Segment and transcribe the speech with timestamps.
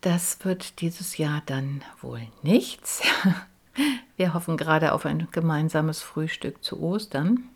[0.00, 3.02] Das wird dieses Jahr dann wohl nichts.
[4.16, 7.48] Wir hoffen gerade auf ein gemeinsames Frühstück zu Ostern.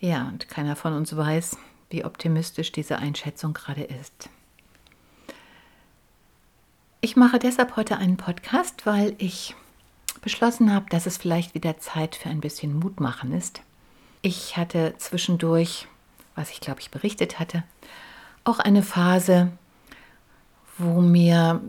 [0.00, 1.56] Ja, und keiner von uns weiß,
[1.90, 4.28] wie optimistisch diese Einschätzung gerade ist.
[7.00, 9.54] Ich mache deshalb heute einen Podcast, weil ich
[10.22, 13.62] beschlossen habe, dass es vielleicht wieder Zeit für ein bisschen Mutmachen ist.
[14.22, 15.86] Ich hatte zwischendurch,
[16.34, 17.62] was ich glaube ich berichtet hatte,
[18.44, 19.52] auch eine Phase,
[20.78, 21.60] wo mir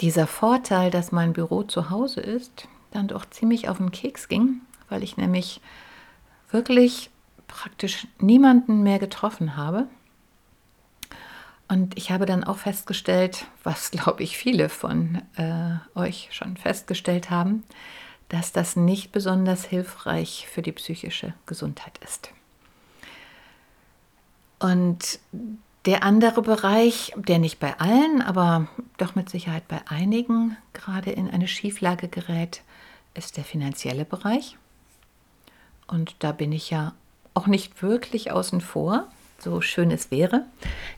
[0.00, 4.60] dieser Vorteil, dass mein Büro zu Hause ist, dann doch ziemlich auf den Keks ging,
[4.88, 5.60] weil ich nämlich
[6.50, 7.10] wirklich
[7.48, 9.88] praktisch niemanden mehr getroffen habe.
[11.66, 17.30] Und ich habe dann auch festgestellt, was glaube ich viele von äh, euch schon festgestellt
[17.30, 17.64] haben,
[18.28, 22.30] dass das nicht besonders hilfreich für die psychische Gesundheit ist.
[24.58, 25.20] Und
[25.86, 28.68] der andere Bereich, der nicht bei allen, aber
[28.98, 32.62] doch mit Sicherheit bei einigen gerade in eine Schieflage gerät,
[33.14, 34.58] ist der finanzielle Bereich.
[35.86, 36.92] Und da bin ich ja
[37.38, 39.06] auch nicht wirklich außen vor,
[39.38, 40.44] so schön es wäre.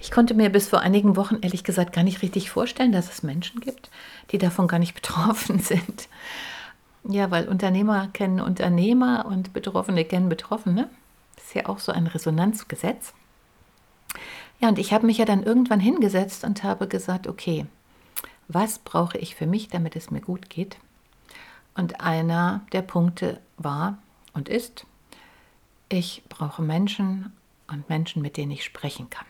[0.00, 3.22] Ich konnte mir bis vor einigen Wochen ehrlich gesagt gar nicht richtig vorstellen, dass es
[3.22, 3.90] Menschen gibt,
[4.32, 6.08] die davon gar nicht betroffen sind.
[7.04, 10.88] Ja, weil Unternehmer kennen Unternehmer und Betroffene kennen Betroffene.
[11.36, 13.12] Das ist ja auch so ein Resonanzgesetz.
[14.60, 17.66] Ja, und ich habe mich ja dann irgendwann hingesetzt und habe gesagt, okay,
[18.48, 20.78] was brauche ich für mich, damit es mir gut geht?
[21.74, 23.98] Und einer der Punkte war
[24.32, 24.86] und ist,
[25.90, 27.32] ich brauche Menschen
[27.68, 29.26] und Menschen, mit denen ich sprechen kann.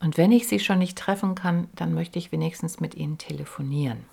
[0.00, 4.04] Und wenn ich sie schon nicht treffen kann, dann möchte ich wenigstens mit ihnen telefonieren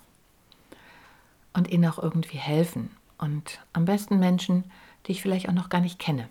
[1.52, 2.90] und ihnen auch irgendwie helfen.
[3.18, 4.64] Und am besten Menschen,
[5.06, 6.28] die ich vielleicht auch noch gar nicht kenne.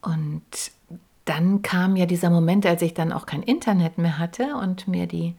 [0.00, 0.42] Und
[1.24, 5.06] dann kam ja dieser Moment, als ich dann auch kein Internet mehr hatte und mir
[5.06, 5.34] die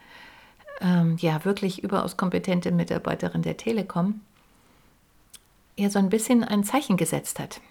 [0.82, 4.22] ähm, ja wirklich überaus kompetente Mitarbeiterin der Telekom
[5.78, 7.62] ja so ein bisschen ein Zeichen gesetzt hat.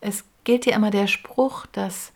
[0.00, 2.12] Es gilt ja immer der Spruch, dass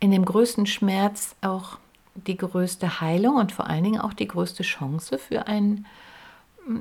[0.00, 1.78] in dem größten Schmerz auch
[2.14, 5.86] die größte Heilung und vor allen Dingen auch die größte Chance für ein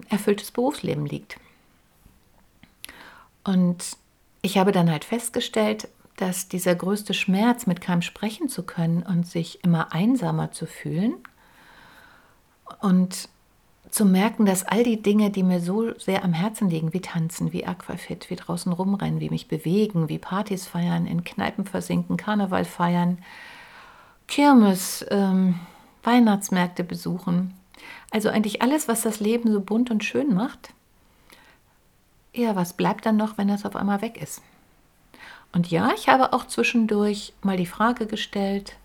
[0.09, 1.37] erfülltes Berufsleben liegt.
[3.43, 3.97] Und
[4.41, 9.25] ich habe dann halt festgestellt, dass dieser größte Schmerz, mit keinem sprechen zu können und
[9.25, 11.15] sich immer einsamer zu fühlen
[12.81, 13.29] und
[13.91, 17.53] zu merken, dass all die Dinge, die mir so sehr am Herzen liegen, wie tanzen,
[17.53, 22.65] wie Aquafit, wie draußen rumrennen, wie mich bewegen, wie Partys feiern, in Kneipen versinken, Karneval
[22.65, 23.19] feiern,
[24.27, 25.59] Kirmes, ähm,
[26.03, 27.53] Weihnachtsmärkte besuchen,
[28.11, 30.73] also eigentlich alles, was das Leben so bunt und schön macht.
[32.33, 34.41] Ja, was bleibt dann noch, wenn das auf einmal weg ist?
[35.51, 38.75] Und ja, ich habe auch zwischendurch mal die Frage gestellt,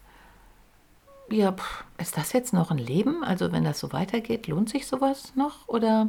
[1.34, 3.24] ja, pff, ist das jetzt noch ein Leben?
[3.24, 5.68] Also wenn das so weitergeht, lohnt sich sowas noch?
[5.68, 6.08] Oder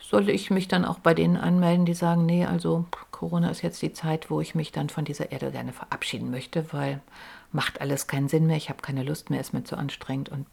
[0.00, 3.82] soll ich mich dann auch bei denen anmelden, die sagen, nee, also Corona ist jetzt
[3.82, 7.00] die Zeit, wo ich mich dann von dieser Erde gerne verabschieden möchte, weil
[7.52, 10.46] macht alles keinen Sinn mehr, ich habe keine Lust mehr, ist mir zu anstrengend und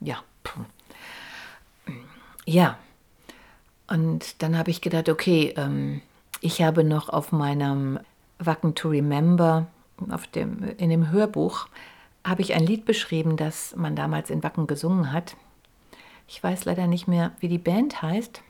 [0.00, 0.58] ja, pff.
[2.44, 2.78] ja.
[3.88, 6.00] Und dann habe ich gedacht, okay, ähm,
[6.40, 8.00] ich habe noch auf meinem
[8.38, 9.66] Wacken to Remember,
[10.10, 11.68] auf dem, in dem Hörbuch,
[12.26, 15.36] habe ich ein Lied beschrieben, das man damals in Wacken gesungen hat.
[16.28, 18.42] Ich weiß leider nicht mehr, wie die Band heißt.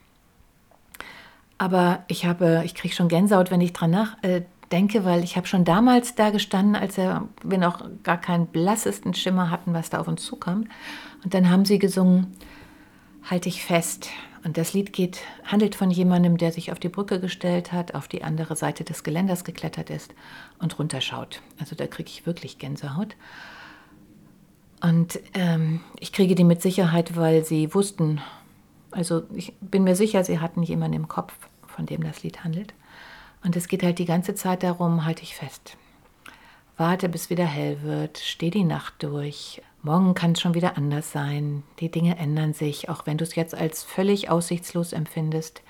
[1.58, 5.46] Aber ich habe, ich kriege schon Gänsehaut, wenn ich dran nach, äh, weil ich habe
[5.46, 7.28] schon damals da gestanden, als wir
[7.58, 10.66] noch gar keinen blassesten Schimmer hatten, was da auf uns zukam.
[11.22, 12.36] Und dann haben sie gesungen,
[13.28, 14.10] Halt dich fest.
[14.44, 18.06] Und das Lied geht, handelt von jemandem, der sich auf die Brücke gestellt hat, auf
[18.06, 20.14] die andere Seite des Geländers geklettert ist
[20.60, 21.42] und runterschaut.
[21.58, 23.16] Also da kriege ich wirklich Gänsehaut.
[24.86, 28.20] Und ähm, ich kriege die mit Sicherheit, weil sie wussten,
[28.92, 31.32] also ich bin mir sicher, sie hatten jemanden im Kopf,
[31.66, 32.72] von dem das Lied handelt.
[33.42, 35.76] Und es geht halt die ganze Zeit darum, halte ich fest.
[36.76, 39.60] Warte, bis wieder hell wird, steh die Nacht durch.
[39.82, 41.64] Morgen kann es schon wieder anders sein.
[41.80, 45.62] Die Dinge ändern sich, auch wenn du es jetzt als völlig aussichtslos empfindest.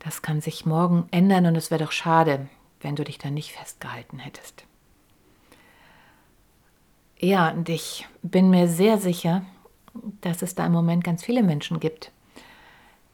[0.00, 2.48] Das kann sich morgen ändern und es wäre doch schade,
[2.80, 4.64] wenn du dich dann nicht festgehalten hättest.
[7.24, 9.46] Ja, und ich bin mir sehr sicher,
[10.20, 12.12] dass es da im Moment ganz viele Menschen gibt,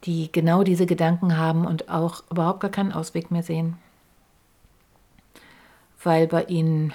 [0.02, 3.78] die genau diese Gedanken haben und auch überhaupt gar keinen Ausweg mehr sehen,
[6.02, 6.92] weil bei ihnen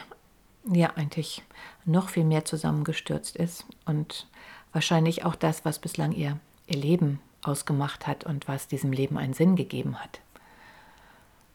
[0.65, 1.41] ja eigentlich
[1.85, 4.27] noch viel mehr zusammengestürzt ist und
[4.73, 6.37] wahrscheinlich auch das, was bislang ihr,
[6.67, 10.19] ihr Leben ausgemacht hat und was diesem Leben einen Sinn gegeben hat.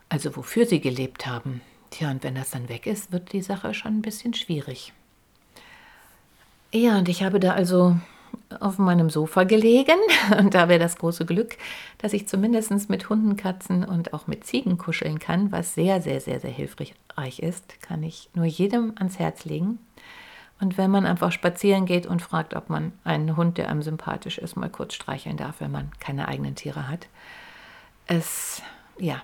[0.08, 1.60] Also wofür sie gelebt haben.
[1.90, 4.94] Tja, und wenn das dann weg ist, wird die Sache schon ein bisschen schwierig.
[6.72, 7.96] Ja, und ich habe da also
[8.60, 9.98] auf meinem Sofa gelegen
[10.38, 11.56] und da wäre das große Glück,
[11.98, 16.20] dass ich zumindest mit Hunden, Katzen und auch mit Ziegen kuscheln kann, was sehr, sehr,
[16.20, 16.94] sehr, sehr hilfreich
[17.38, 19.78] ist, kann ich nur jedem ans Herz legen.
[20.60, 24.38] Und wenn man einfach spazieren geht und fragt, ob man einen Hund, der einem sympathisch
[24.38, 27.08] ist, mal kurz streicheln darf, wenn man keine eigenen Tiere hat,
[28.06, 28.62] es
[28.98, 29.22] ja,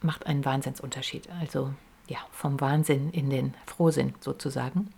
[0.00, 1.28] macht einen Wahnsinnsunterschied.
[1.40, 1.74] Also
[2.08, 4.88] ja, vom Wahnsinn in den Frohsinn sozusagen.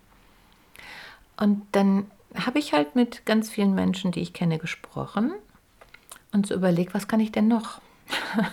[1.41, 2.07] Und dann
[2.37, 5.33] habe ich halt mit ganz vielen Menschen, die ich kenne, gesprochen
[6.33, 7.81] und so überlegt, was kann ich denn noch?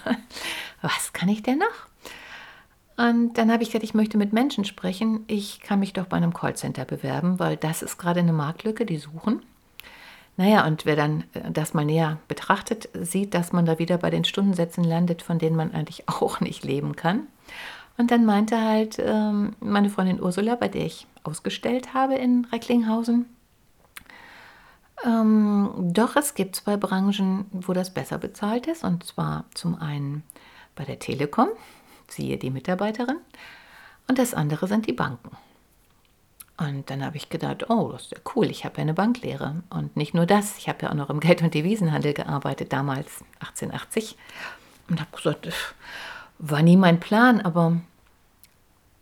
[0.81, 1.87] was kann ich denn noch?
[2.97, 5.23] Und dann habe ich gesagt, ich möchte mit Menschen sprechen.
[5.27, 8.97] Ich kann mich doch bei einem Callcenter bewerben, weil das ist gerade eine Marktlücke, die
[8.97, 9.43] suchen.
[10.35, 14.09] Naja, und wer dann äh, das mal näher betrachtet, sieht, dass man da wieder bei
[14.09, 17.27] den Stundensätzen landet, von denen man eigentlich auch nicht leben kann.
[17.97, 23.25] Und dann meinte halt ähm, meine Freundin Ursula, bei der ich ausgestellt habe in Recklinghausen,
[25.05, 28.83] ähm, doch, es gibt zwei Branchen, wo das besser bezahlt ist.
[28.83, 30.23] Und zwar zum einen
[30.75, 31.49] bei der Telekom,
[32.07, 33.17] siehe die Mitarbeiterin,
[34.07, 35.35] und das andere sind die Banken.
[36.57, 39.61] Und dann habe ich gedacht, oh, das ist ja cool, ich habe ja eine Banklehre.
[39.69, 43.23] Und nicht nur das, ich habe ja auch noch im Geld- und Devisenhandel gearbeitet, damals
[43.39, 44.17] 1880.
[44.89, 45.49] Und habe gesagt,
[46.39, 47.79] war nie mein Plan, aber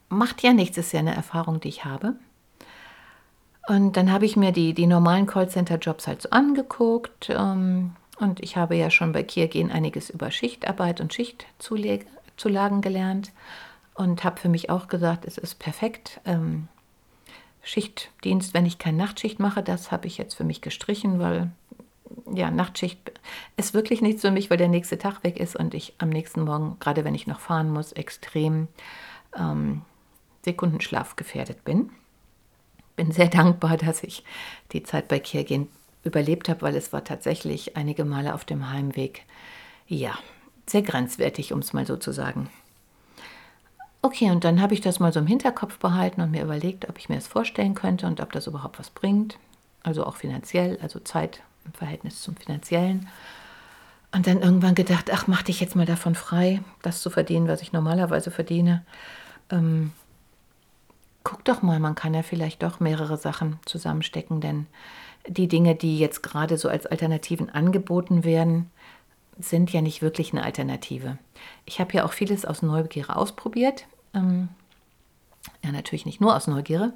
[0.10, 2.16] macht ja nichts, ist ja eine Erfahrung, die ich habe.
[3.68, 7.30] Und dann habe ich mir die, die normalen Callcenter-Jobs halt so angeguckt.
[7.30, 13.32] Ähm, und ich habe ja schon bei Kiergen einiges über Schichtarbeit und Schichtzulagen gelernt.
[13.96, 16.22] Und habe für mich auch gesagt, es ist perfekt.
[16.26, 16.68] Ähm,
[17.64, 21.50] Schichtdienst, wenn ich keine Nachtschicht mache, das habe ich jetzt für mich gestrichen, weil
[22.31, 23.19] ja, Nachtschicht
[23.57, 26.42] ist wirklich nichts für mich, weil der nächste Tag weg ist und ich am nächsten
[26.42, 28.68] Morgen, gerade wenn ich noch fahren muss, extrem
[29.38, 29.81] ähm,
[30.44, 31.92] Sekundenschlaf gefährdet bin
[32.95, 34.24] bin sehr dankbar, dass ich
[34.72, 35.68] die Zeit bei Kirgin
[36.04, 39.25] überlebt habe, weil es war tatsächlich einige Male auf dem Heimweg,
[39.88, 40.18] ja,
[40.68, 42.50] sehr grenzwertig, um es mal so zu sagen.
[44.02, 47.00] Okay, und dann habe ich das mal so im Hinterkopf behalten und mir überlegt, ob
[47.00, 49.38] ich mir das vorstellen könnte und ob das überhaupt was bringt.
[49.81, 53.07] Also auch finanziell, also Zeit im Verhältnis zum finanziellen.
[54.12, 57.62] Und dann irgendwann gedacht, ach, mach dich jetzt mal davon frei, das zu verdienen, was
[57.62, 58.86] ich normalerweise verdiene.
[59.50, 59.92] Ähm,
[61.24, 64.68] guck doch mal, man kann ja vielleicht doch mehrere Sachen zusammenstecken, denn
[65.28, 68.72] die Dinge, die jetzt gerade so als Alternativen angeboten werden,
[69.38, 71.18] sind ja nicht wirklich eine Alternative.
[71.66, 73.86] Ich habe ja auch vieles aus Neugier ausprobiert.
[74.14, 74.50] Ähm,
[75.64, 76.94] ja, natürlich nicht nur aus Neugier,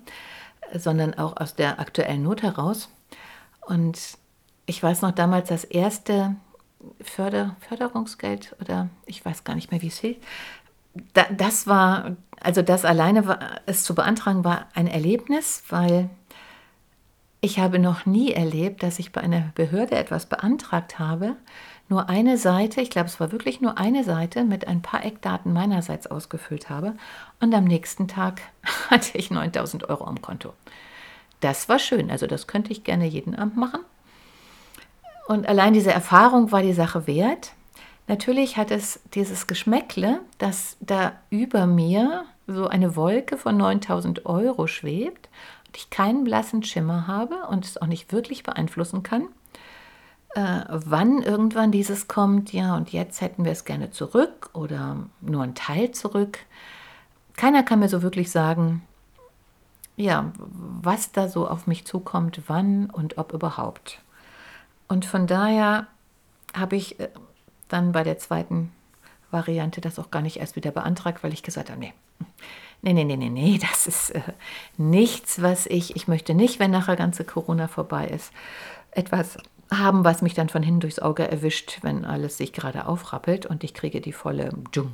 [0.74, 2.90] sondern auch aus der aktuellen Not heraus.
[3.62, 4.18] Und
[4.70, 6.36] ich weiß noch damals das erste
[7.02, 10.16] Förder Förderungsgeld oder ich weiß gar nicht mehr, wie es hieß,
[11.14, 16.10] da, das war, also das alleine war, es zu beantragen, war ein Erlebnis, weil
[17.42, 21.36] ich habe noch nie erlebt, dass ich bei einer Behörde etwas beantragt habe,
[21.88, 25.52] nur eine Seite, ich glaube es war wirklich nur eine Seite mit ein paar Eckdaten
[25.52, 26.94] meinerseits ausgefüllt habe
[27.40, 28.42] und am nächsten Tag
[28.92, 30.54] hatte ich 9000 Euro am Konto.
[31.40, 33.80] Das war schön, also das könnte ich gerne jeden Abend machen.
[35.30, 37.54] Und allein diese Erfahrung war die Sache wert.
[38.08, 44.66] Natürlich hat es dieses Geschmäckle, dass da über mir so eine Wolke von 9000 Euro
[44.66, 45.30] schwebt
[45.68, 49.28] und ich keinen blassen Schimmer habe und es auch nicht wirklich beeinflussen kann.
[50.34, 55.44] äh, wann irgendwann dieses kommt, ja, und jetzt hätten wir es gerne zurück oder nur
[55.44, 56.40] ein Teil zurück.
[57.38, 58.82] Keiner kann mir so wirklich sagen,
[59.96, 64.02] ja, was da so auf mich zukommt, wann und ob überhaupt.
[64.90, 65.88] Und von daher
[66.54, 67.08] habe ich äh,
[67.70, 68.72] dann bei der zweiten
[69.32, 71.94] Variante das auch gar nicht erst wieder beantragt, weil ich gesagt habe, nee,
[72.82, 74.22] nee, nee, nee, nee, nee, das ist äh,
[74.78, 78.32] nichts, was ich, ich möchte nicht, wenn nachher ganze Corona vorbei ist,
[78.92, 79.38] etwas
[79.72, 83.64] haben, was mich dann von hinten durchs Auge erwischt, wenn alles sich gerade aufrappelt und
[83.64, 84.94] ich kriege die volle Dschung.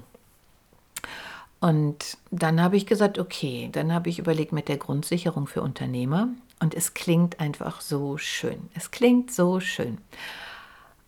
[1.61, 6.27] Und dann habe ich gesagt, okay, dann habe ich überlegt mit der Grundsicherung für Unternehmer
[6.59, 8.69] und es klingt einfach so schön.
[8.73, 9.97] Es klingt so schön.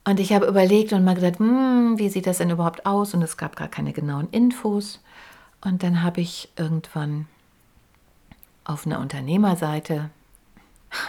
[0.03, 3.13] Und ich habe überlegt und mal gesagt, hm, wie sieht das denn überhaupt aus?
[3.13, 5.01] Und es gab gar keine genauen Infos.
[5.61, 7.27] Und dann habe ich irgendwann
[8.63, 10.09] auf einer Unternehmerseite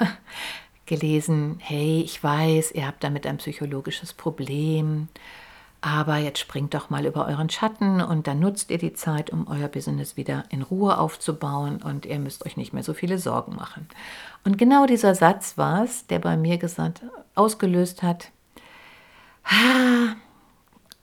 [0.87, 5.09] gelesen, hey, ich weiß, ihr habt damit ein psychologisches Problem,
[5.81, 9.47] aber jetzt springt doch mal über euren Schatten und dann nutzt ihr die Zeit, um
[9.47, 13.55] euer Business wieder in Ruhe aufzubauen und ihr müsst euch nicht mehr so viele Sorgen
[13.55, 13.89] machen.
[14.45, 17.03] Und genau dieser Satz war es, der bei mir gesagt,
[17.37, 18.31] ausgelöst hat,
[19.45, 20.17] ah,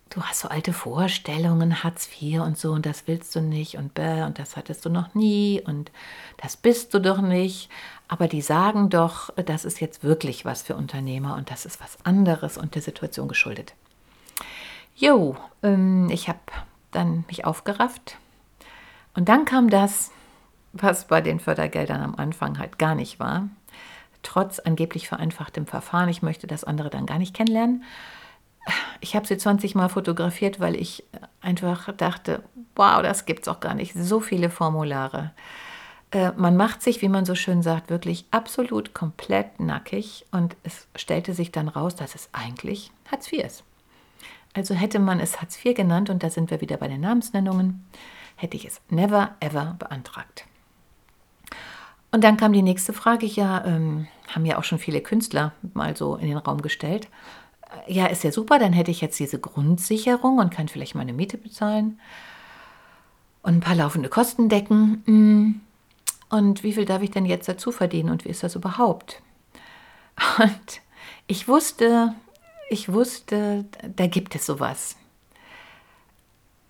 [0.09, 3.93] du hast so alte Vorstellungen, Hartz IV und so und das willst du nicht und
[3.93, 5.89] bäh, und das hattest du noch nie und
[6.37, 7.69] das bist du doch nicht.
[8.09, 11.97] Aber die sagen doch, das ist jetzt wirklich was für Unternehmer und das ist was
[12.03, 13.73] anderes und der Situation geschuldet.
[14.95, 16.39] Jo, ähm, ich habe
[16.91, 18.17] dann mich aufgerafft
[19.13, 20.11] und dann kam das,
[20.73, 23.49] was bei den Fördergeldern am Anfang halt gar nicht war.
[24.23, 27.83] Trotz angeblich vereinfachtem Verfahren, ich möchte das andere dann gar nicht kennenlernen
[29.01, 31.03] ich habe sie 20 Mal fotografiert, weil ich
[31.41, 32.43] einfach dachte,
[32.75, 33.93] wow, das gibt es auch gar nicht.
[33.93, 35.31] So viele Formulare.
[36.11, 40.87] Äh, man macht sich, wie man so schön sagt, wirklich absolut komplett nackig und es
[40.95, 43.63] stellte sich dann raus, dass es eigentlich Hartz IV ist.
[44.55, 47.85] Also hätte man es Hartz IV genannt, und da sind wir wieder bei den Namensnennungen,
[48.35, 50.45] hätte ich es never ever beantragt.
[52.11, 55.95] Und dann kam die nächste Frage, ja, ähm, haben ja auch schon viele Künstler mal
[55.95, 57.09] so in den Raum gestellt
[57.87, 61.37] ja, ist ja super, dann hätte ich jetzt diese Grundsicherung und kann vielleicht meine Miete
[61.37, 61.99] bezahlen
[63.41, 65.03] und ein paar laufende Kosten decken.
[65.05, 65.61] Hm.
[66.29, 69.21] Und wie viel darf ich denn jetzt dazu verdienen und wie ist das überhaupt?
[70.39, 70.81] Und
[71.27, 72.15] ich wusste,
[72.69, 74.95] ich wusste, da gibt es sowas.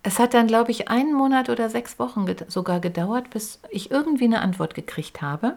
[0.02, 4.24] Es hat dann, glaube ich, einen Monat oder sechs Wochen sogar gedauert, bis ich irgendwie
[4.24, 5.56] eine Antwort gekriegt habe.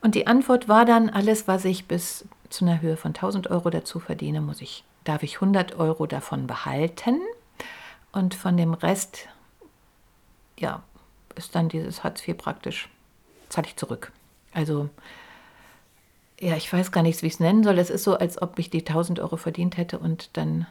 [0.00, 3.70] Und die Antwort war dann, alles, was ich bis zu einer Höhe von 1000 Euro
[3.70, 7.20] dazu verdiene, muss ich, darf ich 100 Euro davon behalten
[8.12, 9.28] und von dem Rest,
[10.58, 10.82] ja,
[11.36, 12.88] ist dann dieses Hartz IV praktisch,
[13.48, 14.10] zahle ich zurück.
[14.52, 14.90] Also,
[16.40, 17.78] ja, ich weiß gar nicht, wie ich es nennen soll.
[17.78, 20.66] Es ist so, als ob ich die 1000 Euro verdient hätte und dann,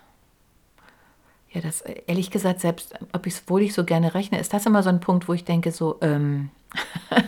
[1.52, 4.66] ja, das, ehrlich gesagt, selbst, ob ich es, wohl ich so gerne rechne, ist das
[4.66, 6.50] immer so ein Punkt, wo ich denke, so, ähm,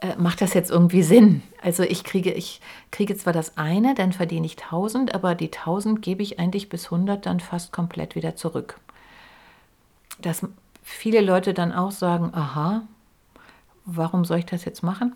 [0.00, 1.42] äh, macht das jetzt irgendwie Sinn?
[1.62, 6.02] Also ich kriege, ich kriege zwar das eine, dann verdiene ich 1000, aber die 1000
[6.02, 8.80] gebe ich eigentlich bis 100 dann fast komplett wieder zurück.
[10.20, 10.44] Dass
[10.82, 12.82] viele Leute dann auch sagen, aha,
[13.84, 15.14] warum soll ich das jetzt machen?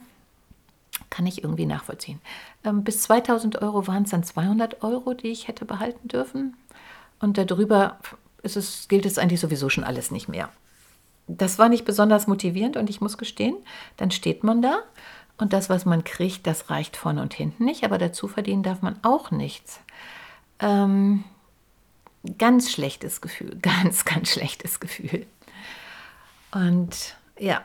[1.10, 2.20] Kann ich irgendwie nachvollziehen.
[2.64, 6.56] Ähm, bis 2000 Euro waren es dann 200 Euro, die ich hätte behalten dürfen.
[7.20, 7.98] Und darüber
[8.42, 10.50] ist es, gilt es eigentlich sowieso schon alles nicht mehr
[11.26, 13.56] das war nicht besonders motivierend und ich muss gestehen,
[13.96, 14.82] dann steht man da
[15.38, 18.82] und das, was man kriegt, das reicht vorne und hinten nicht, aber dazu verdienen darf
[18.82, 19.80] man auch nichts.
[20.58, 21.24] Ähm,
[22.38, 25.26] ganz schlechtes Gefühl, ganz, ganz schlechtes Gefühl.
[26.52, 27.64] Und ja,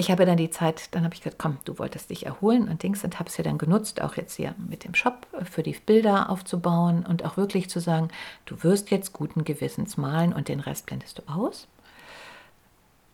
[0.00, 2.82] ich habe dann die Zeit, dann habe ich gesagt, komm, du wolltest dich erholen und
[2.82, 5.72] Dings und habe es ja dann genutzt, auch jetzt hier mit dem Shop für die
[5.74, 8.08] Bilder aufzubauen und auch wirklich zu sagen,
[8.46, 11.68] du wirst jetzt guten Gewissens malen und den Rest blendest du aus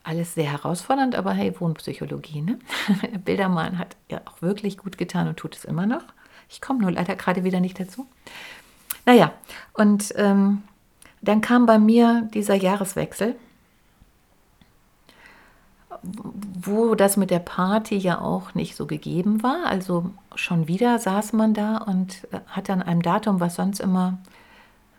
[0.07, 2.61] alles sehr herausfordernd, aber hey, Wohnpsychologie, ne?
[3.25, 6.05] Bildermalen hat ja auch wirklich gut getan und tut es immer noch.
[6.49, 8.07] Ich komme nur leider gerade wieder nicht dazu.
[9.05, 9.33] Naja,
[9.73, 10.62] und ähm,
[11.23, 13.35] dann kam bei mir dieser Jahreswechsel,
[16.58, 19.66] wo das mit der Party ja auch nicht so gegeben war.
[19.66, 24.18] Also schon wieder saß man da und äh, hat an einem Datum, was sonst immer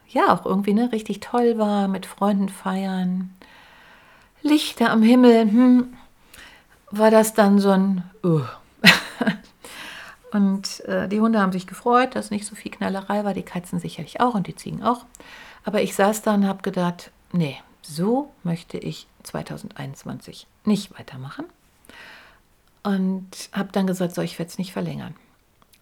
[0.07, 3.33] ja auch irgendwie ne, richtig toll war, mit Freunden feiern,
[4.43, 5.93] Lichter am Himmel, hm,
[6.91, 8.41] war das dann so ein uh.
[10.31, 13.79] Und äh, die Hunde haben sich gefreut, dass nicht so viel Knallerei war, die Katzen
[13.79, 15.05] sicherlich auch und die Ziegen auch.
[15.65, 21.46] Aber ich saß da und habe gedacht, nee, so möchte ich 2021 nicht weitermachen.
[22.84, 25.15] Und habe dann gesagt, so, ich werde es nicht verlängern.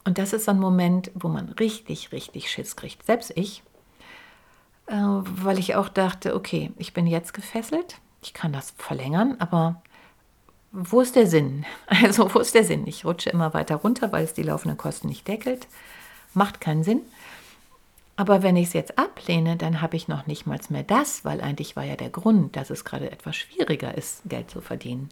[0.05, 3.05] Und das ist so ein Moment, wo man richtig, richtig Schiss kriegt.
[3.05, 3.63] Selbst ich,
[4.87, 9.81] äh, weil ich auch dachte, okay, ich bin jetzt gefesselt, ich kann das verlängern, aber
[10.71, 11.65] wo ist der Sinn?
[11.87, 12.85] Also wo ist der Sinn?
[12.85, 15.67] Ich rutsche immer weiter runter, weil es die laufenden Kosten nicht deckelt.
[16.33, 17.01] Macht keinen Sinn.
[18.17, 21.41] Aber wenn ich es jetzt ablehne, dann habe ich noch nicht mal mehr das, weil
[21.41, 25.09] eigentlich war ja der Grund, dass es gerade etwas schwieriger ist, Geld zu verdienen.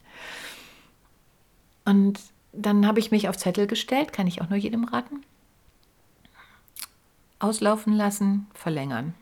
[1.84, 2.20] Und
[2.54, 5.22] dann habe ich mich auf Zettel gestellt, kann ich auch nur jedem raten.
[7.40, 9.14] Auslaufen lassen, verlängern.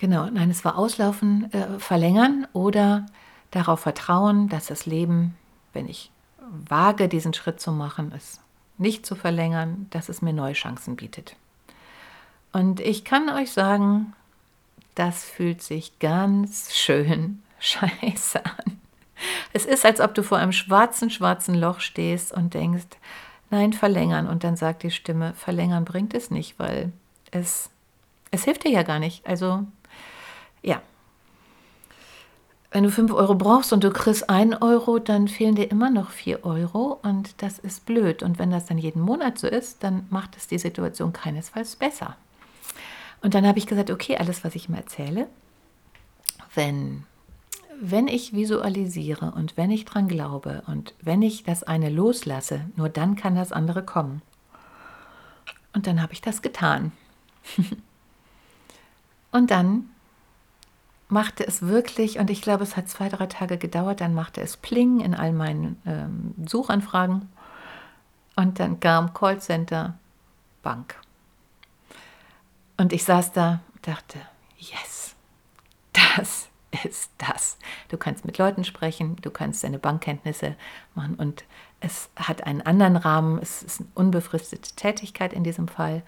[0.00, 3.06] Genau, nein, es war auslaufen, äh, verlängern oder
[3.50, 5.36] darauf vertrauen, dass das Leben,
[5.72, 6.10] wenn ich
[6.68, 8.40] wage, diesen Schritt zu machen, es
[8.78, 11.36] nicht zu verlängern, dass es mir neue Chancen bietet.
[12.52, 14.14] Und ich kann euch sagen,
[14.94, 18.80] das fühlt sich ganz schön scheiße an.
[19.52, 22.86] Es ist, als ob du vor einem schwarzen, schwarzen Loch stehst und denkst,
[23.50, 24.26] nein, verlängern.
[24.28, 26.92] Und dann sagt die Stimme, verlängern bringt es nicht, weil
[27.30, 27.70] es,
[28.30, 29.26] es hilft dir ja gar nicht.
[29.26, 29.64] Also,
[30.62, 30.80] ja.
[32.70, 36.10] Wenn du 5 Euro brauchst und du kriegst 1 Euro, dann fehlen dir immer noch
[36.10, 38.22] 4 Euro und das ist blöd.
[38.22, 42.16] Und wenn das dann jeden Monat so ist, dann macht es die Situation keinesfalls besser.
[43.20, 45.28] Und dann habe ich gesagt, okay, alles, was ich mir erzähle,
[46.54, 47.04] wenn
[47.80, 52.88] wenn ich visualisiere und wenn ich dran glaube und wenn ich das eine loslasse, nur
[52.88, 54.20] dann kann das andere kommen.
[55.72, 56.92] Und dann habe ich das getan.
[59.30, 59.90] und dann
[61.08, 64.56] machte es wirklich, und ich glaube, es hat zwei, drei Tage gedauert, dann machte es
[64.56, 67.28] Pling in all meinen ähm, Suchanfragen.
[68.34, 69.98] Und dann kam Callcenter
[70.62, 70.96] Bank.
[72.78, 74.18] Und ich saß da, dachte,
[74.56, 75.14] yes,
[75.92, 76.48] das
[76.84, 77.58] ist das.
[77.88, 80.54] Du kannst mit Leuten sprechen, du kannst deine Bankkenntnisse
[80.94, 81.44] machen und
[81.80, 83.38] es hat einen anderen Rahmen.
[83.40, 86.02] Es ist eine unbefristete Tätigkeit in diesem Fall.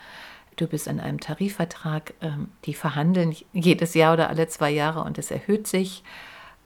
[0.56, 5.18] Du bist in einem Tarifvertrag, ähm, die verhandeln jedes Jahr oder alle zwei Jahre und
[5.18, 6.02] es erhöht sich.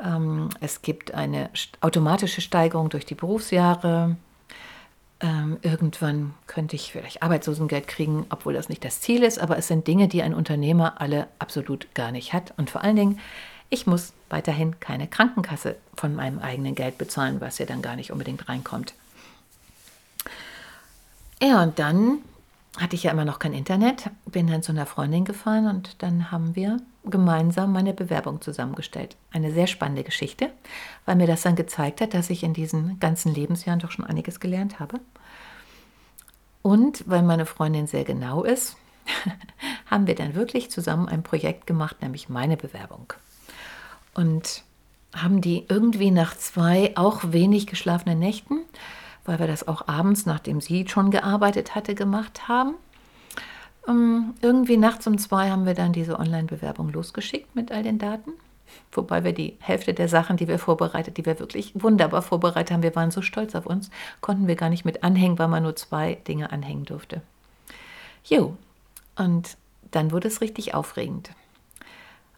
[0.03, 1.51] Ähm, es gibt eine
[1.81, 4.17] automatische Steigerung durch die Berufsjahre.
[5.25, 9.67] Ähm, irgendwann könnte ich vielleicht Arbeitslosengeld kriegen, obwohl das nicht das Ziel ist, aber es
[9.67, 12.53] sind Dinge, die ein Unternehmer alle absolut gar nicht hat.
[12.57, 13.21] Und vor allen Dingen
[13.75, 18.13] ich muss weiterhin keine Krankenkasse von meinem eigenen Geld bezahlen, was ja dann gar nicht
[18.13, 18.95] unbedingt reinkommt.
[21.43, 22.19] Ja, und dann
[22.79, 26.31] hatte ich ja immer noch kein Internet, bin dann zu einer Freundin gefahren und dann
[26.33, 29.17] haben wir gemeinsam meine Bewerbung zusammengestellt.
[29.31, 30.51] Eine sehr spannende Geschichte,
[31.05, 34.41] weil mir das dann gezeigt hat, dass ich in diesen ganzen Lebensjahren doch schon einiges
[34.41, 34.99] gelernt habe.
[36.63, 38.77] Und weil meine Freundin sehr genau ist,
[39.91, 43.13] haben wir dann wirklich zusammen ein Projekt gemacht, nämlich meine Bewerbung
[44.15, 44.63] und
[45.15, 48.61] haben die irgendwie nach zwei auch wenig geschlafenen Nächten,
[49.25, 52.75] weil wir das auch abends, nachdem sie schon gearbeitet hatte, gemacht haben.
[53.89, 58.33] Ähm, irgendwie nachts um zwei haben wir dann diese Online-Bewerbung losgeschickt mit all den Daten.
[58.93, 62.83] Wobei wir die Hälfte der Sachen, die wir vorbereitet, die wir wirklich wunderbar vorbereitet haben,
[62.83, 65.77] wir waren so stolz auf uns, konnten wir gar nicht mit anhängen, weil man nur
[65.77, 67.23] zwei Dinge anhängen durfte.
[68.25, 68.57] Jo,
[69.17, 69.57] und
[69.91, 71.31] dann wurde es richtig aufregend.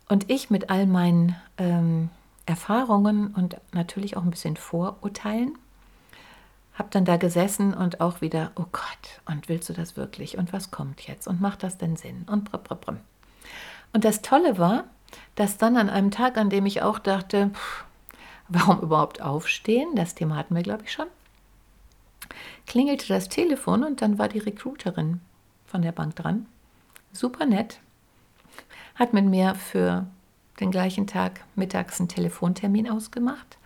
[0.09, 2.11] Und ich mit all meinen ähm,
[2.45, 5.57] Erfahrungen und natürlich auch ein bisschen Vorurteilen
[6.77, 10.39] habe dann da gesessen und auch wieder, oh Gott, und willst du das wirklich?
[10.39, 11.27] Und was kommt jetzt?
[11.27, 12.25] Und macht das denn Sinn?
[12.31, 12.97] Und brr, brr, brr.
[13.93, 14.85] Und das Tolle war,
[15.35, 17.51] dass dann an einem Tag, an dem ich auch dachte,
[18.49, 19.95] warum überhaupt aufstehen?
[19.95, 21.07] Das Thema hatten wir, glaube ich, schon.
[22.67, 25.21] Klingelte das Telefon und dann war die Recruiterin
[25.67, 26.47] von der Bank dran.
[27.13, 27.81] Super nett,
[28.97, 30.07] hat mit mir für
[30.61, 33.59] den gleichen Tag mittags einen Telefontermin ausgemacht.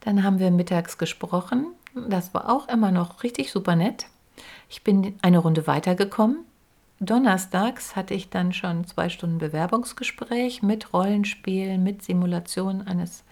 [0.00, 1.66] Dann haben wir mittags gesprochen.
[1.94, 4.06] Das war auch immer noch richtig super nett.
[4.68, 6.38] Ich bin eine Runde weitergekommen.
[7.00, 13.24] Donnerstags hatte ich dann schon zwei Stunden Bewerbungsgespräch mit Rollenspielen, mit Simulation eines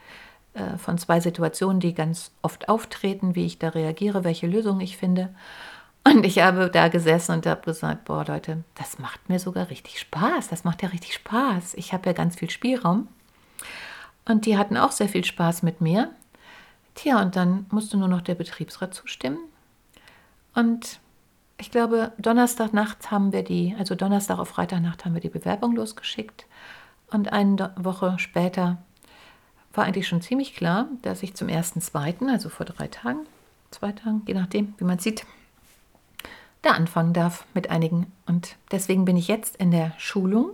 [0.54, 4.96] äh, von zwei Situationen, die ganz oft auftreten, wie ich da reagiere, welche Lösung ich
[4.96, 5.30] finde.
[6.04, 10.00] Und ich habe da gesessen und habe gesagt, boah Leute, das macht mir sogar richtig
[10.00, 10.48] Spaß.
[10.48, 11.74] Das macht ja richtig Spaß.
[11.74, 13.08] Ich habe ja ganz viel Spielraum.
[14.24, 16.10] Und die hatten auch sehr viel Spaß mit mir.
[16.94, 19.38] Tja, und dann musste nur noch der Betriebsrat zustimmen.
[20.54, 21.00] Und
[21.58, 26.46] ich glaube, Donnerstagnacht haben wir die, also Donnerstag auf Freitagnacht haben wir die Bewerbung losgeschickt.
[27.10, 28.78] Und eine Woche später
[29.72, 33.20] war eigentlich schon ziemlich klar, dass ich zum 1.2., also vor drei Tagen,
[33.70, 35.24] zwei Tagen, je nachdem, wie man sieht,
[36.62, 38.10] da anfangen darf mit einigen.
[38.26, 40.50] Und deswegen bin ich jetzt in der Schulung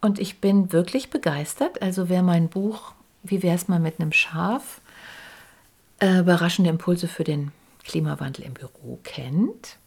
[0.00, 1.82] und ich bin wirklich begeistert.
[1.82, 2.92] Also wer mein Buch
[3.24, 4.80] Wie wäre es mal mit einem Schaf?
[6.00, 7.50] Äh, überraschende Impulse für den
[7.84, 9.78] Klimawandel im Büro kennt,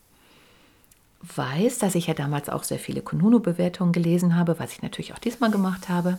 [1.21, 5.19] weiß, dass ich ja damals auch sehr viele Konuno-Bewertungen gelesen habe, was ich natürlich auch
[5.19, 6.17] diesmal gemacht habe.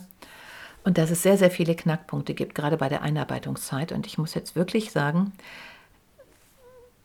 [0.84, 3.92] Und dass es sehr, sehr viele Knackpunkte gibt, gerade bei der Einarbeitungszeit.
[3.92, 5.32] Und ich muss jetzt wirklich sagen,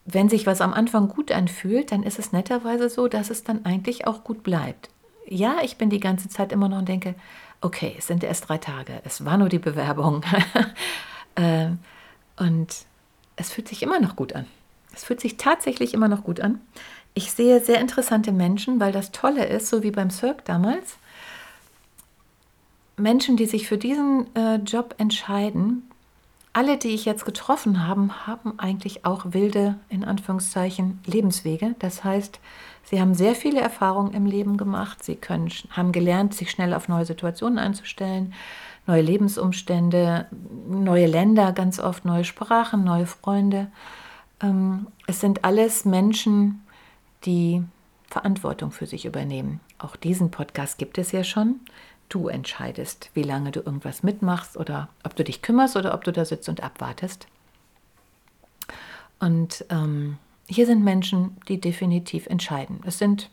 [0.05, 3.65] wenn sich was am Anfang gut anfühlt, dann ist es netterweise so, dass es dann
[3.65, 4.89] eigentlich auch gut bleibt.
[5.27, 7.13] Ja, ich bin die ganze Zeit immer noch und denke,
[7.59, 10.23] okay, es sind erst drei Tage, es war nur die Bewerbung.
[12.37, 12.85] Und
[13.35, 14.45] es fühlt sich immer noch gut an.
[14.93, 16.61] Es fühlt sich tatsächlich immer noch gut an.
[17.13, 20.97] Ich sehe sehr interessante Menschen, weil das Tolle ist, so wie beim Cirque damals,
[22.95, 25.87] Menschen, die sich für diesen äh, Job entscheiden,
[26.57, 31.75] alle, die ich jetzt getroffen habe, haben eigentlich auch wilde, in Anführungszeichen, Lebenswege.
[31.77, 32.39] Das heißt,
[32.83, 35.03] sie haben sehr viele Erfahrungen im Leben gemacht.
[35.03, 38.33] Sie können, haben gelernt, sich schnell auf neue Situationen einzustellen,
[38.87, 40.25] neue Lebensumstände,
[40.67, 43.67] neue Länder, ganz oft neue Sprachen, neue Freunde.
[44.41, 46.63] Ähm, es sind alles Menschen,
[47.25, 47.63] die
[48.09, 49.59] Verantwortung für sich übernehmen.
[49.77, 51.59] Auch diesen Podcast gibt es ja schon.
[52.09, 56.13] Du entscheidest, wie lange du irgendwas mitmachst oder ob du dich kümmerst oder ob du
[56.13, 57.27] da sitzt und abwartest.
[59.19, 62.79] Und ähm, hier sind Menschen, die definitiv entscheiden.
[62.85, 63.29] Es sind,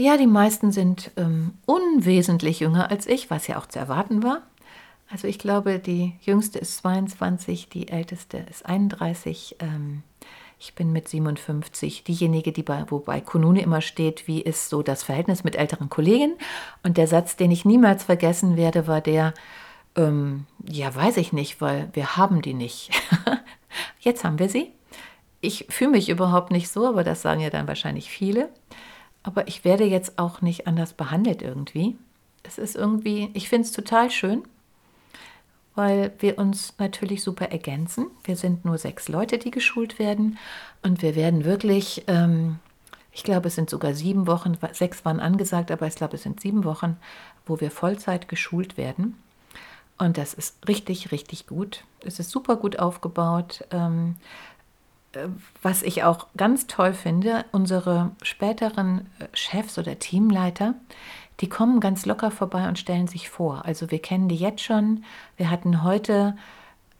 [0.00, 4.42] ja, die meisten sind ähm, unwesentlich jünger als ich, was ja auch zu erwarten war.
[5.10, 9.56] Also ich glaube, die jüngste ist 22, die älteste ist 31.
[9.58, 10.02] Ähm,
[10.58, 15.02] ich bin mit 57 diejenige, die bei, wobei Kunune immer steht, wie ist so das
[15.02, 16.34] Verhältnis mit älteren Kollegen.
[16.82, 19.34] Und der Satz, den ich niemals vergessen werde, war der,
[19.96, 22.90] ähm, ja, weiß ich nicht, weil wir haben die nicht.
[24.00, 24.70] Jetzt haben wir sie.
[25.40, 28.50] Ich fühle mich überhaupt nicht so, aber das sagen ja dann wahrscheinlich viele.
[29.22, 31.96] Aber ich werde jetzt auch nicht anders behandelt irgendwie.
[32.42, 34.44] Es ist irgendwie, ich finde es total schön
[35.74, 38.08] weil wir uns natürlich super ergänzen.
[38.24, 40.38] Wir sind nur sechs Leute, die geschult werden
[40.82, 42.58] und wir werden wirklich, ähm,
[43.12, 46.40] ich glaube, es sind sogar sieben Wochen, sechs waren angesagt, aber ich glaube, es sind
[46.40, 46.96] sieben Wochen,
[47.46, 49.16] wo wir Vollzeit geschult werden.
[49.96, 51.84] Und das ist richtig, richtig gut.
[52.04, 53.64] Es ist super gut aufgebaut.
[53.70, 54.49] Ähm, äh,
[55.62, 60.74] was ich auch ganz toll finde, unsere späteren äh, Chefs oder Teamleiter,
[61.40, 63.64] die kommen ganz locker vorbei und stellen sich vor.
[63.64, 65.04] Also wir kennen die jetzt schon.
[65.36, 66.36] Wir hatten heute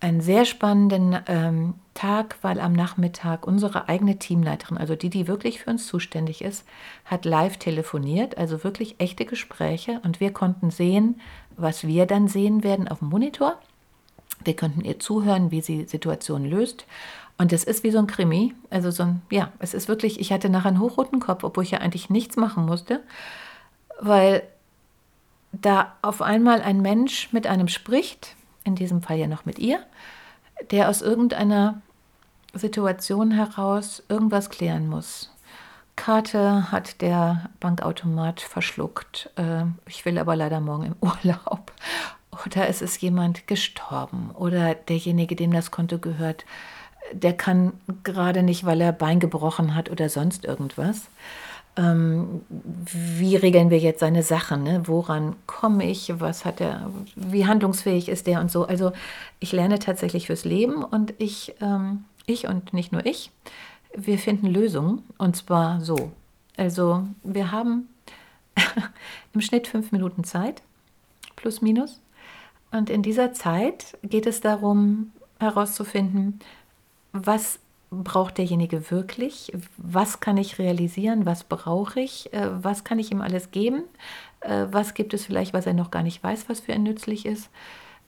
[0.00, 5.60] einen sehr spannenden ähm, Tag, weil am Nachmittag unsere eigene Teamleiterin, also die, die wirklich
[5.60, 6.64] für uns zuständig ist,
[7.04, 11.20] hat live telefoniert, also wirklich echte Gespräche und wir konnten sehen,
[11.58, 13.58] was wir dann sehen werden auf dem Monitor.
[14.42, 16.86] Wir konnten ihr zuhören, wie sie Situationen löst.
[17.40, 18.54] Und es ist wie so ein Krimi.
[18.68, 21.70] Also so ein, ja, es ist wirklich, ich hatte nachher einen hochroten Kopf, obwohl ich
[21.70, 23.00] ja eigentlich nichts machen musste
[24.00, 24.42] weil
[25.52, 29.84] da auf einmal ein Mensch mit einem spricht, in diesem Fall ja noch mit ihr,
[30.70, 31.80] der aus irgendeiner
[32.52, 35.32] Situation heraus irgendwas klären muss.
[35.96, 39.30] Karte hat der Bankautomat verschluckt.
[39.36, 41.72] Äh, ich will aber leider morgen im Urlaub.
[42.46, 44.30] Oder es ist jemand gestorben.
[44.30, 46.46] Oder derjenige, dem das Konto gehört,
[47.12, 47.72] der kann
[48.04, 51.08] gerade nicht, weil er Bein gebrochen hat oder sonst irgendwas
[51.76, 54.82] ähm, wie regeln wir jetzt seine Sachen, ne?
[54.86, 58.66] woran komme ich, was hat er, wie handlungsfähig ist der und so.
[58.66, 58.92] Also
[59.38, 63.30] ich lerne tatsächlich fürs Leben und ich, ähm, ich und nicht nur ich,
[63.94, 66.12] wir finden Lösungen und zwar so.
[66.56, 67.88] Also wir haben
[69.32, 70.62] im Schnitt fünf Minuten Zeit,
[71.36, 72.00] plus minus.
[72.72, 76.40] Und in dieser Zeit geht es darum herauszufinden,
[77.12, 77.58] was
[77.90, 79.52] braucht derjenige wirklich?
[79.76, 81.26] Was kann ich realisieren?
[81.26, 82.32] Was brauche ich?
[82.32, 83.82] Äh, was kann ich ihm alles geben?
[84.40, 87.26] Äh, was gibt es vielleicht, was er noch gar nicht weiß, was für ihn nützlich
[87.26, 87.50] ist?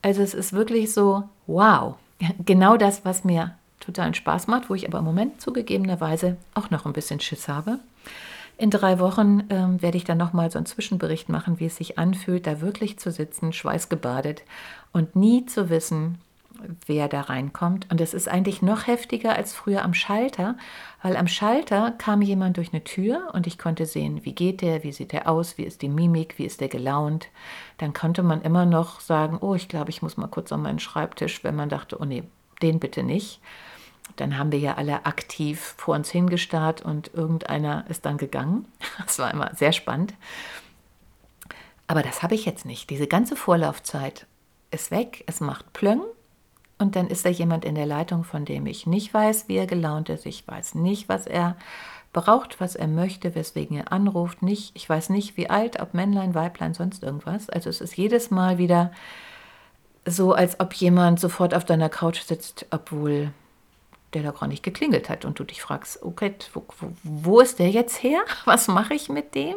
[0.00, 1.96] Also es ist wirklich so, wow,
[2.44, 6.86] genau das, was mir totalen Spaß macht, wo ich aber im Moment zugegebenerweise auch noch
[6.86, 7.80] ein bisschen Schiss habe.
[8.58, 11.98] In drei Wochen ähm, werde ich dann nochmal so einen Zwischenbericht machen, wie es sich
[11.98, 14.42] anfühlt, da wirklich zu sitzen, schweißgebadet
[14.92, 16.18] und nie zu wissen,
[16.86, 17.90] wer da reinkommt.
[17.90, 20.56] Und es ist eigentlich noch heftiger als früher am Schalter,
[21.02, 24.82] weil am Schalter kam jemand durch eine Tür und ich konnte sehen, wie geht der,
[24.82, 27.28] wie sieht der aus, wie ist die Mimik, wie ist der gelaunt.
[27.78, 30.78] Dann konnte man immer noch sagen, oh, ich glaube, ich muss mal kurz an meinen
[30.78, 32.24] Schreibtisch, wenn man dachte, oh nee,
[32.62, 33.40] den bitte nicht.
[34.16, 38.66] Dann haben wir ja alle aktiv vor uns hingestarrt und irgendeiner ist dann gegangen.
[39.04, 40.14] Das war immer sehr spannend.
[41.86, 42.90] Aber das habe ich jetzt nicht.
[42.90, 44.26] Diese ganze Vorlaufzeit
[44.70, 45.24] ist weg.
[45.26, 46.02] Es macht Plöng
[46.82, 49.66] und dann ist da jemand in der Leitung, von dem ich nicht weiß, wie er
[49.66, 50.26] gelaunt ist.
[50.26, 51.56] Ich weiß nicht, was er
[52.12, 54.42] braucht, was er möchte, weswegen er anruft.
[54.42, 57.48] Nicht, ich weiß nicht, wie alt, ob Männlein, Weiblein, sonst irgendwas.
[57.48, 58.92] Also es ist jedes Mal wieder
[60.04, 63.32] so, als ob jemand sofort auf deiner Couch sitzt, obwohl
[64.12, 67.58] der da gar nicht geklingelt hat und du dich fragst, okay, wo, wo, wo ist
[67.58, 68.20] der jetzt her?
[68.44, 69.54] Was mache ich mit dem?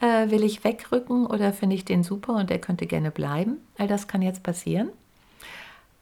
[0.00, 3.58] Äh, will ich wegrücken oder finde ich den super und der könnte gerne bleiben?
[3.78, 4.90] All das kann jetzt passieren.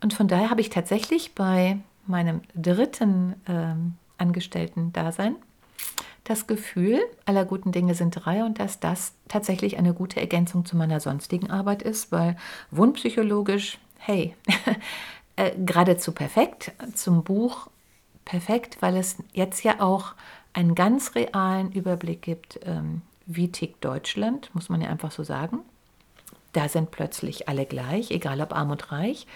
[0.00, 5.36] Und von daher habe ich tatsächlich bei meinem dritten ähm, Angestellten-Dasein
[6.28, 10.76] das Gefühl, aller guten Dinge sind drei und dass das tatsächlich eine gute Ergänzung zu
[10.76, 12.36] meiner sonstigen Arbeit ist, weil
[12.70, 14.36] wundpsychologisch, hey,
[15.36, 17.68] äh, geradezu perfekt, zum Buch
[18.26, 20.12] perfekt, weil es jetzt ja auch
[20.52, 25.60] einen ganz realen Überblick gibt, ähm, wie tickt Deutschland, muss man ja einfach so sagen.
[26.52, 29.26] Da sind plötzlich alle gleich, egal ob arm und reich.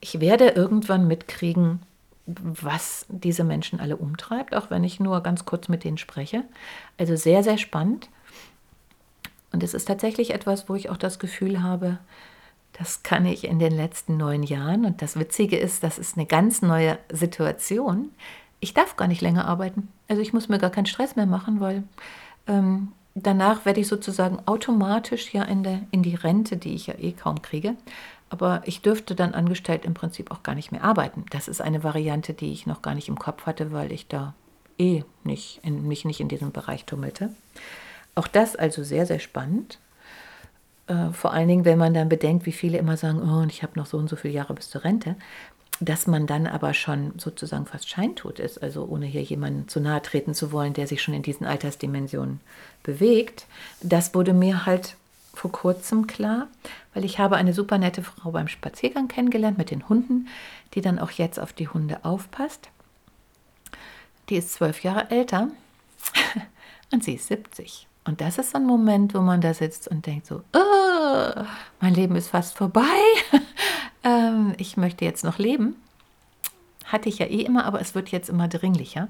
[0.00, 1.82] Ich werde irgendwann mitkriegen,
[2.26, 6.44] was diese Menschen alle umtreibt, auch wenn ich nur ganz kurz mit denen spreche.
[6.98, 8.08] Also sehr, sehr spannend.
[9.52, 11.98] Und es ist tatsächlich etwas, wo ich auch das Gefühl habe,
[12.72, 14.84] das kann ich in den letzten neun Jahren.
[14.84, 18.10] Und das Witzige ist, das ist eine ganz neue Situation.
[18.60, 19.88] Ich darf gar nicht länger arbeiten.
[20.08, 21.82] Also ich muss mir gar keinen Stress mehr machen, weil
[22.46, 26.94] ähm, danach werde ich sozusagen automatisch ja in, der, in die Rente, die ich ja
[26.98, 27.74] eh kaum kriege,
[28.30, 31.26] aber ich dürfte dann angestellt im Prinzip auch gar nicht mehr arbeiten.
[31.30, 34.34] Das ist eine Variante, die ich noch gar nicht im Kopf hatte, weil ich da
[34.78, 37.30] eh nicht in, mich nicht in diesem Bereich tummelte.
[38.14, 39.78] Auch das also sehr, sehr spannend.
[40.86, 43.78] Äh, vor allen Dingen, wenn man dann bedenkt, wie viele immer sagen, oh, ich habe
[43.78, 45.16] noch so und so viele Jahre bis zur Rente,
[45.80, 50.02] dass man dann aber schon sozusagen fast scheintot ist, also ohne hier jemanden zu nahe
[50.02, 52.40] treten zu wollen, der sich schon in diesen Altersdimensionen
[52.82, 53.46] bewegt.
[53.82, 54.96] Das wurde mir halt
[55.40, 56.48] vor kurzem klar,
[56.92, 60.28] weil ich habe eine super nette Frau beim Spaziergang kennengelernt mit den Hunden,
[60.74, 62.68] die dann auch jetzt auf die Hunde aufpasst.
[64.28, 65.48] Die ist zwölf Jahre älter
[66.92, 67.88] und sie ist 70.
[68.04, 71.42] Und das ist so ein Moment, wo man da sitzt und denkt so, oh,
[71.80, 72.82] mein Leben ist fast vorbei.
[74.04, 75.74] ähm, ich möchte jetzt noch leben.
[76.84, 79.08] Hatte ich ja eh immer, aber es wird jetzt immer dringlicher.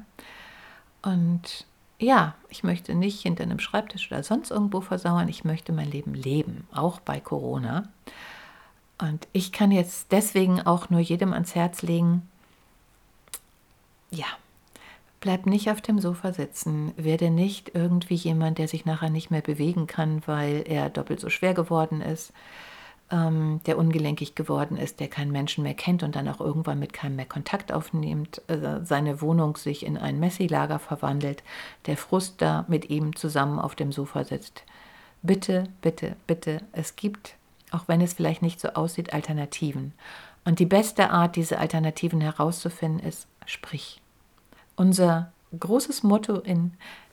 [1.02, 1.66] Und
[2.00, 5.28] ja, ich möchte nicht hinter einem Schreibtisch oder sonst irgendwo versauern.
[5.28, 7.88] Ich möchte mein Leben leben, auch bei Corona.
[8.98, 12.26] Und ich kann jetzt deswegen auch nur jedem ans Herz legen,
[14.10, 14.26] ja,
[15.20, 19.42] bleib nicht auf dem Sofa sitzen, werde nicht irgendwie jemand, der sich nachher nicht mehr
[19.42, 22.32] bewegen kann, weil er doppelt so schwer geworden ist
[23.10, 26.92] ähm, der ungelenkig geworden ist, der keinen Menschen mehr kennt und dann auch irgendwann mit
[26.92, 31.42] keinem mehr Kontakt aufnimmt, äh, seine Wohnung sich in ein Messi-Lager verwandelt,
[31.86, 34.64] der Frust da mit ihm zusammen auf dem Sofa sitzt.
[35.22, 37.34] Bitte, bitte, bitte, es gibt,
[37.70, 39.92] auch wenn es vielleicht nicht so aussieht, Alternativen.
[40.44, 44.00] Und die beste Art, diese Alternativen herauszufinden, ist, sprich.
[44.76, 46.72] Unser großes Motto in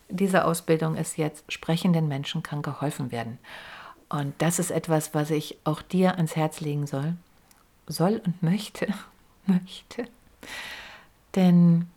[0.10, 3.40] dieser Ausbildung ist jetzt, sprechenden Menschen kann geholfen werden.
[4.10, 7.16] Und das ist etwas, was ich auch dir ans Herz legen soll.
[7.88, 8.88] Soll und möchte.
[9.46, 10.08] möchte.
[11.36, 11.88] Denn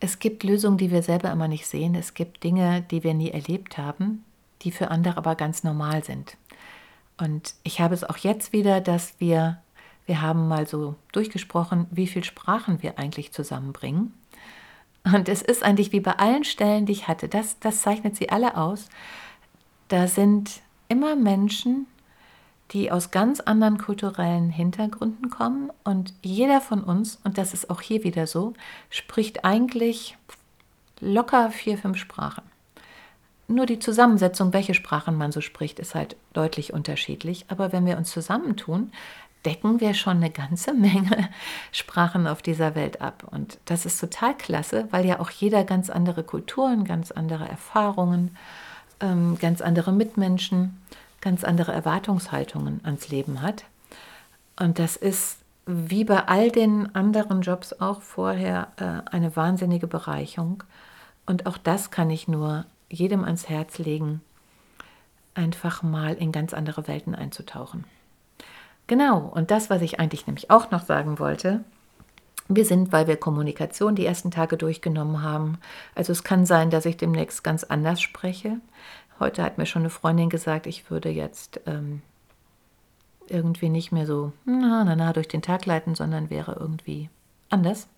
[0.00, 1.94] es gibt Lösungen, die wir selber immer nicht sehen.
[1.94, 4.24] Es gibt Dinge, die wir nie erlebt haben,
[4.62, 6.36] die für andere aber ganz normal sind.
[7.16, 9.62] Und ich habe es auch jetzt wieder, dass wir,
[10.06, 14.12] wir haben mal so durchgesprochen, wie viele Sprachen wir eigentlich zusammenbringen.
[15.04, 18.30] Und es ist eigentlich wie bei allen Stellen, die ich hatte, das, das zeichnet sie
[18.30, 18.88] alle aus
[19.88, 21.86] da sind immer Menschen,
[22.70, 27.80] die aus ganz anderen kulturellen Hintergründen kommen und jeder von uns, und das ist auch
[27.80, 28.54] hier wieder so,
[28.90, 30.16] spricht eigentlich
[31.00, 32.42] locker vier, fünf Sprachen.
[33.46, 37.44] Nur die Zusammensetzung, welche Sprachen man so spricht, ist halt deutlich unterschiedlich.
[37.48, 38.90] Aber wenn wir uns zusammentun,
[39.44, 41.28] decken wir schon eine ganze Menge
[41.72, 43.24] Sprachen auf dieser Welt ab.
[43.30, 48.28] Und das ist total klasse, weil ja auch jeder ganz andere Kulturen, ganz andere Erfahrungen,
[48.28, 48.63] äh,
[49.04, 50.80] ähm, ganz andere Mitmenschen,
[51.20, 53.64] ganz andere Erwartungshaltungen ans Leben hat.
[54.58, 60.62] Und das ist wie bei all den anderen Jobs auch vorher äh, eine wahnsinnige Bereicherung.
[61.26, 64.20] Und auch das kann ich nur jedem ans Herz legen,
[65.34, 67.84] einfach mal in ganz andere Welten einzutauchen.
[68.86, 71.64] Genau, und das, was ich eigentlich nämlich auch noch sagen wollte,
[72.48, 75.58] wir sind, weil wir Kommunikation die ersten Tage durchgenommen haben.
[75.94, 78.58] Also es kann sein, dass ich demnächst ganz anders spreche.
[79.18, 82.02] Heute hat mir schon eine Freundin gesagt, ich würde jetzt ähm,
[83.28, 87.08] irgendwie nicht mehr so na, na, na durch den Tag leiten, sondern wäre irgendwie
[87.48, 87.88] anders.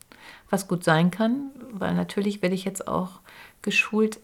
[0.51, 3.21] Was gut sein kann, weil natürlich werde ich jetzt auch
[3.63, 4.21] geschult,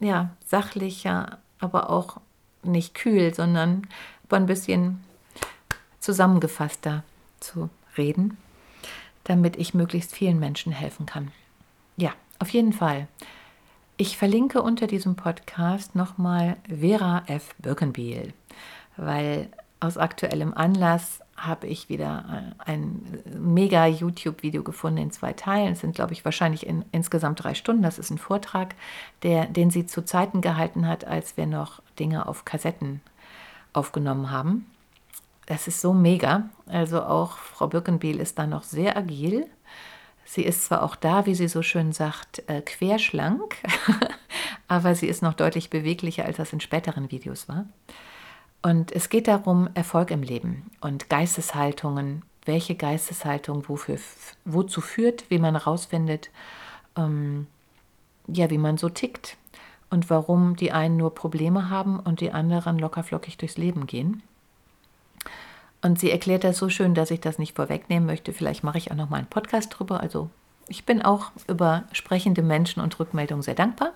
[0.00, 2.20] ja, sachlicher, aber auch
[2.62, 3.86] nicht kühl, sondern
[4.24, 5.02] aber ein bisschen
[6.00, 7.04] zusammengefasster
[7.40, 8.36] zu reden
[9.24, 11.30] damit ich möglichst vielen Menschen helfen kann.
[11.96, 13.08] Ja, auf jeden Fall.
[13.96, 17.54] Ich verlinke unter diesem Podcast nochmal Vera F.
[17.58, 18.32] Birkenbiel,
[18.96, 19.48] weil
[19.80, 25.72] aus aktuellem Anlass habe ich wieder äh, ein mega YouTube-Video gefunden in zwei Teilen.
[25.72, 27.82] Es sind, glaube ich, wahrscheinlich in, insgesamt drei Stunden.
[27.82, 28.74] Das ist ein Vortrag,
[29.22, 33.00] der, den sie zu Zeiten gehalten hat, als wir noch Dinge auf Kassetten
[33.72, 34.66] aufgenommen haben.
[35.46, 36.48] Das ist so mega.
[36.66, 39.46] Also auch Frau Birkenbiel ist da noch sehr agil.
[40.24, 43.56] Sie ist zwar auch da, wie sie so schön sagt, äh, querschlank,
[44.68, 47.66] aber sie ist noch deutlich beweglicher, als das in späteren Videos war.
[48.62, 53.98] Und es geht darum, Erfolg im Leben und Geisteshaltungen, welche Geisteshaltung wofür,
[54.44, 56.30] wozu führt, wie man herausfindet,
[56.96, 57.48] ähm,
[58.28, 59.36] ja, wie man so tickt
[59.90, 64.22] und warum die einen nur Probleme haben und die anderen lockerflockig durchs Leben gehen.
[65.82, 68.32] Und sie erklärt das so schön, dass ich das nicht vorwegnehmen möchte.
[68.32, 70.00] Vielleicht mache ich auch noch mal einen Podcast drüber.
[70.00, 70.30] Also
[70.68, 73.92] ich bin auch über sprechende Menschen und Rückmeldungen sehr dankbar.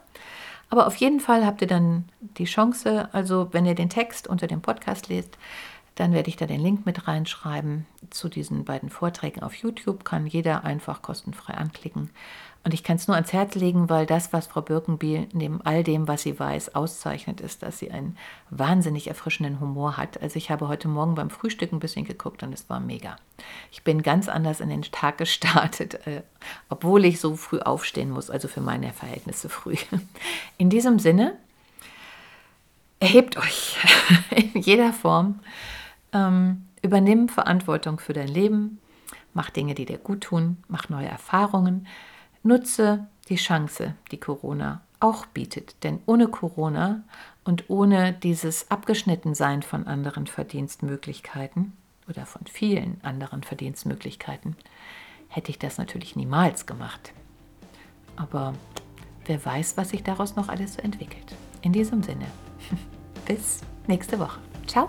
[0.68, 4.48] Aber auf jeden Fall habt ihr dann die Chance, also wenn ihr den Text unter
[4.48, 5.38] dem Podcast lest,
[5.96, 10.04] dann werde ich da den Link mit reinschreiben zu diesen beiden Vorträgen auf YouTube.
[10.04, 12.10] Kann jeder einfach kostenfrei anklicken.
[12.64, 15.84] Und ich kann es nur ans Herz legen, weil das, was Frau Birkenbiel neben all
[15.84, 18.18] dem, was sie weiß, auszeichnet, ist, dass sie einen
[18.50, 20.20] wahnsinnig erfrischenden Humor hat.
[20.20, 23.16] Also ich habe heute Morgen beim Frühstück ein bisschen geguckt und es war mega.
[23.70, 26.22] Ich bin ganz anders in den Tag gestartet, äh,
[26.68, 29.76] obwohl ich so früh aufstehen muss, also für meine Verhältnisse früh.
[30.58, 31.36] In diesem Sinne,
[32.98, 33.76] erhebt euch
[34.30, 35.40] in jeder Form,
[36.12, 38.78] ähm, übernimm Verantwortung für dein Leben,
[39.34, 41.86] mach Dinge, die dir gut tun, mach neue Erfahrungen
[42.46, 45.82] Nutze die Chance, die Corona auch bietet.
[45.82, 47.02] Denn ohne Corona
[47.42, 51.72] und ohne dieses Abgeschnittensein von anderen Verdienstmöglichkeiten
[52.08, 54.54] oder von vielen anderen Verdienstmöglichkeiten
[55.28, 57.12] hätte ich das natürlich niemals gemacht.
[58.14, 58.54] Aber
[59.24, 61.34] wer weiß, was sich daraus noch alles so entwickelt.
[61.62, 62.26] In diesem Sinne,
[63.26, 64.38] bis nächste Woche.
[64.68, 64.88] Ciao.